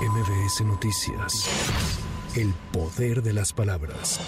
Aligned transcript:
MBS 0.00 0.62
Noticias. 0.62 2.09
El 2.36 2.54
poder 2.72 3.24
de 3.24 3.32
las 3.32 3.52
palabras. 3.52 4.20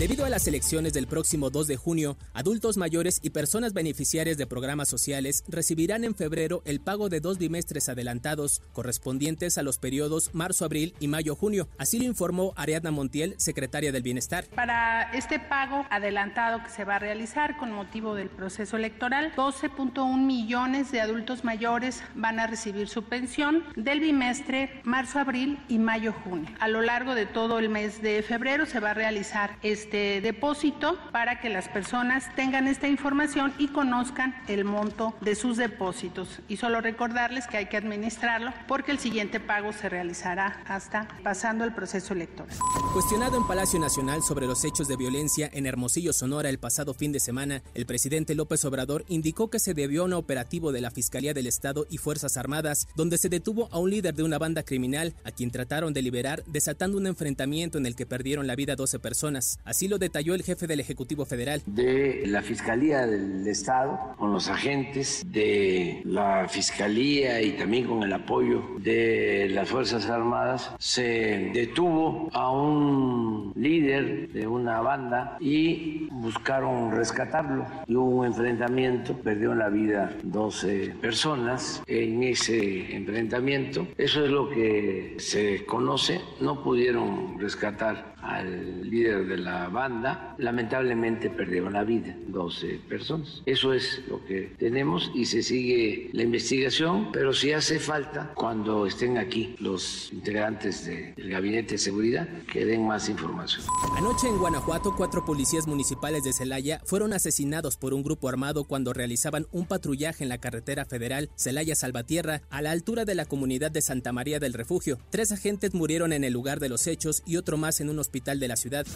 Debido 0.00 0.24
a 0.24 0.28
las 0.28 0.48
elecciones 0.48 0.92
del 0.92 1.06
próximo 1.06 1.50
2 1.50 1.68
de 1.68 1.76
junio, 1.76 2.16
adultos 2.34 2.76
mayores 2.76 3.20
y 3.22 3.30
personas 3.30 3.74
beneficiarias 3.74 4.36
de 4.38 4.46
programas 4.48 4.88
sociales 4.88 5.44
recibirán 5.46 6.02
en 6.02 6.16
febrero 6.16 6.62
el 6.64 6.80
pago 6.80 7.08
de 7.08 7.20
dos 7.20 7.38
bimestres 7.38 7.88
adelantados 7.88 8.60
correspondientes 8.72 9.56
a 9.56 9.62
los 9.62 9.78
periodos 9.78 10.34
marzo-abril 10.34 10.94
y 10.98 11.06
mayo-junio. 11.06 11.68
Así 11.78 12.00
lo 12.00 12.06
informó 12.06 12.54
Ariadna 12.56 12.90
Montiel, 12.90 13.36
secretaria 13.38 13.92
del 13.92 14.02
Bienestar. 14.02 14.44
Para 14.56 15.12
este 15.12 15.38
pago 15.38 15.86
adelantado 15.90 16.60
que 16.64 16.70
se 16.70 16.84
va 16.84 16.96
a 16.96 16.98
realizar 16.98 17.56
con 17.56 17.70
motivo 17.70 18.16
del 18.16 18.30
proceso 18.30 18.76
electoral, 18.76 19.32
12.1 19.36 20.24
millones 20.24 20.90
de 20.90 21.00
adultos 21.00 21.44
mayores 21.44 22.02
van 22.16 22.40
a 22.40 22.48
recibir 22.48 22.88
su 22.88 23.04
pensión 23.04 23.62
del 23.76 24.00
bimestre 24.00 24.80
marzo-abril 24.82 25.60
y 25.68 25.78
mayo-junio. 25.78 26.50
A 26.58 26.66
lo 26.66 26.82
largo 26.82 27.14
de 27.14 27.27
todo 27.32 27.58
el 27.58 27.68
mes 27.68 28.02
de 28.02 28.22
febrero 28.22 28.66
se 28.66 28.80
va 28.80 28.90
a 28.90 28.94
realizar 28.94 29.56
este 29.62 30.20
depósito 30.20 30.98
para 31.12 31.40
que 31.40 31.48
las 31.48 31.68
personas 31.68 32.34
tengan 32.34 32.68
esta 32.68 32.88
información 32.88 33.52
y 33.58 33.68
conozcan 33.68 34.34
el 34.48 34.64
monto 34.64 35.14
de 35.20 35.34
sus 35.34 35.56
depósitos. 35.56 36.40
Y 36.48 36.56
solo 36.56 36.80
recordarles 36.80 37.46
que 37.46 37.56
hay 37.56 37.66
que 37.66 37.76
administrarlo 37.76 38.52
porque 38.66 38.92
el 38.92 38.98
siguiente 38.98 39.40
pago 39.40 39.72
se 39.72 39.88
realizará 39.88 40.62
hasta 40.66 41.08
pasando 41.22 41.64
el 41.64 41.74
proceso 41.74 42.14
electoral. 42.14 42.56
Cuestionado 42.92 43.36
en 43.36 43.46
Palacio 43.46 43.78
Nacional 43.78 44.22
sobre 44.22 44.46
los 44.46 44.64
hechos 44.64 44.88
de 44.88 44.96
violencia 44.96 45.50
en 45.52 45.66
Hermosillo, 45.66 46.12
Sonora, 46.12 46.48
el 46.48 46.58
pasado 46.58 46.94
fin 46.94 47.12
de 47.12 47.20
semana, 47.20 47.62
el 47.74 47.86
presidente 47.86 48.34
López 48.34 48.64
Obrador 48.64 49.04
indicó 49.08 49.50
que 49.50 49.58
se 49.58 49.74
debió 49.74 50.02
a 50.02 50.06
un 50.06 50.12
operativo 50.14 50.72
de 50.72 50.80
la 50.80 50.90
Fiscalía 50.90 51.34
del 51.34 51.46
Estado 51.46 51.86
y 51.90 51.98
Fuerzas 51.98 52.36
Armadas, 52.36 52.88
donde 52.96 53.18
se 53.18 53.28
detuvo 53.28 53.68
a 53.72 53.78
un 53.78 53.90
líder 53.90 54.14
de 54.14 54.22
una 54.22 54.38
banda 54.38 54.62
criminal 54.62 55.14
a 55.24 55.30
quien 55.30 55.50
trataron 55.50 55.92
de 55.92 56.02
liberar 56.02 56.42
desatando 56.46 56.98
una 56.98 57.10
enfrentamiento 57.18 57.78
en 57.78 57.86
el 57.86 57.96
que 57.96 58.06
perdieron 58.06 58.46
la 58.46 58.54
vida 58.54 58.76
12 58.76 59.00
personas. 59.00 59.58
Así 59.64 59.88
lo 59.88 59.98
detalló 59.98 60.36
el 60.36 60.44
jefe 60.44 60.68
del 60.68 60.78
Ejecutivo 60.78 61.24
Federal. 61.24 61.60
De 61.66 62.22
la 62.26 62.42
Fiscalía 62.42 63.08
del 63.08 63.44
Estado, 63.48 64.14
con 64.16 64.32
los 64.32 64.48
agentes 64.48 65.26
de 65.32 66.00
la 66.04 66.46
Fiscalía 66.48 67.42
y 67.42 67.52
también 67.52 67.86
con 67.86 68.04
el 68.04 68.12
apoyo 68.12 68.62
de 68.78 69.48
las 69.50 69.68
Fuerzas 69.68 70.06
Armadas, 70.06 70.70
se 70.78 71.50
detuvo 71.52 72.30
a 72.32 72.52
un 72.52 73.52
líder 73.56 74.32
de 74.32 74.46
una 74.46 74.80
banda 74.80 75.36
y 75.40 76.06
buscaron 76.12 76.92
rescatarlo. 76.92 77.66
Y 77.88 77.96
hubo 77.96 78.20
un 78.20 78.26
enfrentamiento, 78.26 79.16
perdió 79.16 79.56
la 79.56 79.70
vida 79.70 80.16
12 80.22 80.94
personas 81.00 81.82
en 81.88 82.22
ese 82.22 82.94
enfrentamiento. 82.94 83.88
Eso 83.98 84.24
es 84.24 84.30
lo 84.30 84.48
que 84.48 85.16
se 85.18 85.64
conoce. 85.64 86.20
No 86.40 86.62
pudieron 86.62 87.07
rescatar 87.38 88.14
al 88.22 88.88
líder 88.88 89.26
de 89.26 89.38
la 89.38 89.68
banda. 89.68 90.34
Lamentablemente 90.38 91.30
perdieron 91.30 91.72
la 91.72 91.84
vida 91.84 92.14
12 92.28 92.80
personas. 92.88 93.42
Eso 93.46 93.72
es 93.72 94.02
lo 94.08 94.24
que 94.24 94.54
tenemos 94.58 95.10
y 95.14 95.24
se 95.24 95.42
sigue 95.42 96.10
la 96.12 96.22
investigación, 96.22 97.10
pero 97.12 97.32
si 97.32 97.52
hace 97.52 97.78
falta, 97.78 98.32
cuando 98.34 98.86
estén 98.86 99.18
aquí 99.18 99.56
los 99.60 100.12
integrantes 100.12 100.86
del 100.86 101.30
Gabinete 101.30 101.74
de 101.74 101.78
Seguridad, 101.78 102.28
que 102.52 102.64
den 102.64 102.86
más 102.86 103.08
información. 103.08 103.62
Anoche 103.96 104.28
en 104.28 104.38
Guanajuato, 104.38 104.94
cuatro 104.96 105.24
policías 105.24 105.66
municipales 105.66 106.24
de 106.24 106.32
Celaya 106.32 106.80
fueron 106.84 107.12
asesinados 107.12 107.76
por 107.76 107.94
un 107.94 108.02
grupo 108.02 108.28
armado 108.28 108.64
cuando 108.64 108.92
realizaban 108.92 109.46
un 109.52 109.66
patrullaje 109.66 110.22
en 110.22 110.28
la 110.28 110.38
carretera 110.38 110.84
federal 110.84 111.30
Celaya-Salvatierra 111.36 112.42
a 112.50 112.62
la 112.62 112.70
altura 112.70 113.04
de 113.04 113.14
la 113.14 113.24
comunidad 113.24 113.70
de 113.70 113.82
Santa 113.82 114.12
María 114.12 114.38
del 114.38 114.54
Refugio. 114.54 114.98
Tres 115.10 115.32
agentes 115.32 115.74
murieron 115.74 116.12
en 116.12 116.24
el 116.24 116.32
lugar 116.32 116.60
de 116.60 116.68
los 116.68 116.86
hechos 116.86 116.97
y 117.26 117.36
otro 117.36 117.56
más 117.56 117.80
en 117.80 117.90
un 117.90 117.98
hospital 117.98 118.40
de 118.40 118.48
la 118.48 118.56
ciudad. 118.56 118.86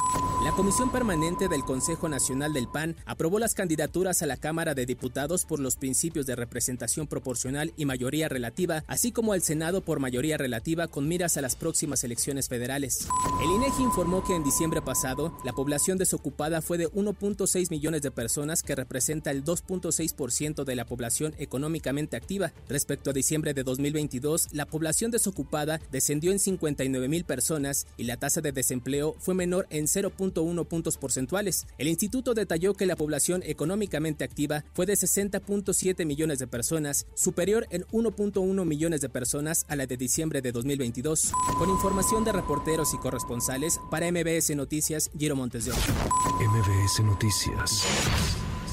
La 0.44 0.52
Comisión 0.52 0.90
Permanente 0.90 1.48
del 1.48 1.62
Consejo 1.62 2.08
Nacional 2.08 2.52
del 2.52 2.66
PAN 2.66 2.96
aprobó 3.06 3.38
las 3.38 3.54
candidaturas 3.54 4.22
a 4.22 4.26
la 4.26 4.36
Cámara 4.36 4.74
de 4.74 4.86
Diputados 4.86 5.44
por 5.44 5.60
los 5.60 5.76
principios 5.76 6.26
de 6.26 6.34
representación 6.34 7.06
proporcional 7.06 7.72
y 7.76 7.84
mayoría 7.84 8.28
relativa, 8.28 8.82
así 8.88 9.12
como 9.12 9.34
al 9.34 9.42
Senado 9.42 9.82
por 9.82 10.00
mayoría 10.00 10.36
relativa 10.36 10.88
con 10.88 11.06
miras 11.06 11.36
a 11.36 11.42
las 11.42 11.54
próximas 11.54 12.02
elecciones 12.02 12.48
federales. 12.48 13.06
El 13.40 13.50
INEGI 13.50 13.84
informó 13.84 14.24
que 14.24 14.34
en 14.34 14.42
diciembre 14.42 14.82
pasado 14.82 15.38
la 15.44 15.52
población 15.52 15.96
desocupada 15.96 16.60
fue 16.60 16.78
de 16.78 16.90
1.6 16.90 17.70
millones 17.70 18.02
de 18.02 18.10
personas 18.10 18.62
que 18.62 18.74
representa 18.74 19.30
el 19.30 19.44
2.6% 19.44 20.64
de 20.64 20.76
la 20.76 20.84
población 20.84 21.34
económicamente 21.38 22.16
activa. 22.16 22.52
Respecto 22.68 23.10
a 23.10 23.12
diciembre 23.12 23.54
de 23.54 23.62
2022, 23.62 24.48
la 24.52 24.66
población 24.66 25.10
desocupada 25.10 25.80
descendió 25.90 26.32
en 26.32 26.38
59 26.38 27.08
mil 27.08 27.24
personas 27.24 27.86
y 27.96 28.04
la 28.04 28.16
tasa 28.16 28.40
de 28.40 28.52
desempleo 28.52 29.14
fue 29.18 29.34
menor 29.34 29.66
en 29.70 29.86
0.1 29.86 30.66
puntos 30.66 30.96
porcentuales. 30.96 31.66
El 31.78 31.88
instituto 31.88 32.34
detalló 32.34 32.74
que 32.74 32.86
la 32.86 32.96
población 32.96 33.42
económicamente 33.44 34.24
activa 34.24 34.64
fue 34.72 34.86
de 34.86 34.94
60.7 34.94 36.06
millones 36.06 36.38
de 36.38 36.46
personas, 36.46 37.06
superior 37.14 37.66
en 37.70 37.84
1.1 37.86 38.64
millones 38.64 39.00
de 39.00 39.08
personas 39.08 39.64
a 39.68 39.76
la 39.76 39.86
de 39.86 39.96
diciembre 39.96 40.42
de 40.42 40.52
2022. 40.52 41.32
Con 41.58 41.70
información 41.70 42.24
de 42.24 42.32
reporteros 42.32 42.94
y 42.94 42.98
corresponsales, 42.98 43.80
para 43.90 44.10
MBS 44.10 44.54
Noticias, 44.56 45.10
Giro 45.18 45.36
Montes 45.36 45.66
de 45.66 45.72
MBS 45.72 47.04
Noticias. 47.04 47.84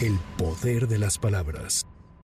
El 0.02 0.18
poder 0.38 0.88
de 0.88 0.98
las 0.98 1.18
palabras. 1.18 1.86